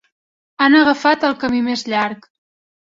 Han 0.67 0.79
agafat 0.79 1.29
el 1.31 1.37
camí 1.45 1.63
més 1.71 1.87
llarg. 1.95 2.31